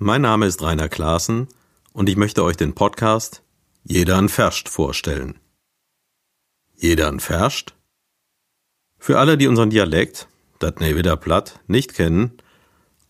[0.00, 1.48] Mein Name ist Rainer Klaassen
[1.92, 3.42] und ich möchte euch den Podcast
[3.82, 5.40] Jeder an Ferscht vorstellen.
[6.76, 7.74] Jeder an Ferscht?
[9.00, 10.28] Für alle, die unseren Dialekt,
[10.60, 12.38] das ne wieder platt, nicht kennen,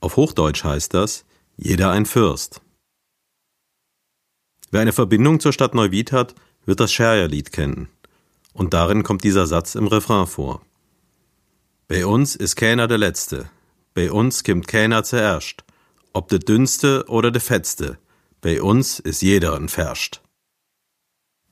[0.00, 1.26] auf Hochdeutsch heißt das
[1.58, 2.62] Jeder ein Fürst.
[4.70, 6.34] Wer eine Verbindung zur Stadt Neuwied hat,
[6.64, 7.90] wird das Scherjerlied kennen.
[8.54, 10.62] Und darin kommt dieser Satz im Refrain vor.
[11.86, 13.50] Bei uns ist keiner der Letzte,
[13.92, 15.67] bei uns kimmt keiner zuerst
[16.18, 17.96] ob de dünnste oder de fettste,
[18.40, 20.20] bei uns ist jeder ein Ferscht.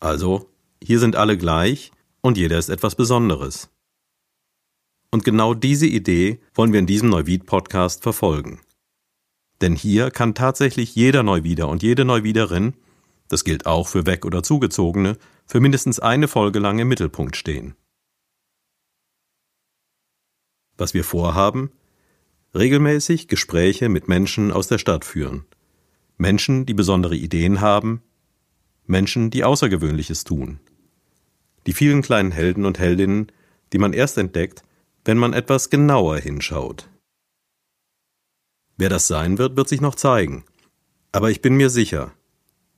[0.01, 0.51] Also,
[0.83, 3.71] hier sind alle gleich und jeder ist etwas Besonderes.
[5.13, 8.61] Und genau diese Idee wollen wir in diesem Neuwied-Podcast verfolgen.
[9.61, 12.75] Denn hier kann tatsächlich jeder Neuwieder und jede Neuwiederin,
[13.29, 17.77] das gilt auch für Weg- oder Zugezogene, für mindestens eine Folge lang im Mittelpunkt stehen.
[20.77, 21.71] Was wir vorhaben,
[22.57, 25.45] regelmäßig Gespräche mit Menschen aus der Stadt führen.
[26.17, 28.03] Menschen, die besondere Ideen haben,
[28.87, 30.61] Menschen, die Außergewöhnliches tun.
[31.67, 33.31] Die vielen kleinen Helden und Heldinnen,
[33.73, 34.63] die man erst entdeckt,
[35.05, 36.89] wenn man etwas genauer hinschaut.
[38.77, 40.45] Wer das sein wird, wird sich noch zeigen.
[41.13, 42.13] Aber ich bin mir sicher,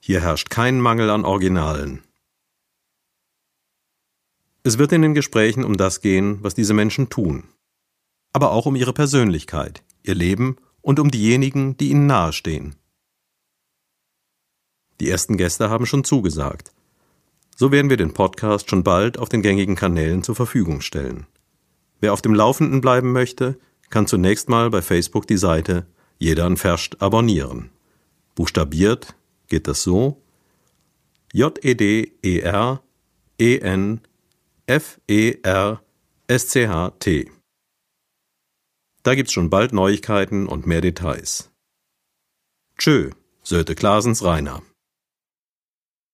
[0.01, 2.03] hier herrscht kein Mangel an Originalen.
[4.63, 7.45] Es wird in den Gesprächen um das gehen, was diese Menschen tun
[8.39, 12.77] aber auch um ihre Persönlichkeit, ihr Leben und um diejenigen, die ihnen nahestehen.
[15.01, 16.71] Die ersten Gäste haben schon zugesagt.
[17.57, 21.27] So werden wir den Podcast schon bald auf den gängigen Kanälen zur Verfügung stellen.
[22.01, 23.59] Wer auf dem Laufenden bleiben möchte,
[23.91, 27.71] kann zunächst mal bei Facebook die Seite Jeder an Ferscht abonnieren.
[28.37, 29.17] Buchstabiert
[29.49, 30.23] geht das so
[31.33, 32.85] J-E-D-E-R
[33.41, 34.01] E-N
[34.69, 35.79] F-E-R-S-C-H-T.
[39.03, 41.51] Da gibt's schon bald Neuigkeiten und mehr Details.
[42.77, 43.11] Tschö,
[43.43, 44.63] Söte Klasens Rainer.